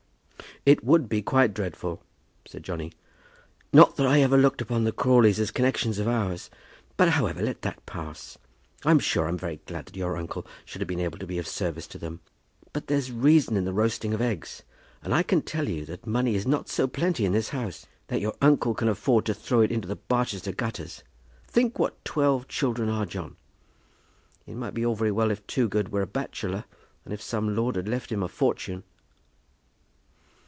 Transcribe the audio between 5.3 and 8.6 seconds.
as connections of ours. But, however, let that pass.